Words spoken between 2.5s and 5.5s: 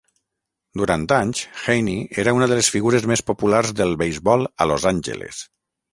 de les figures més populars del beisbol a Los Angeles.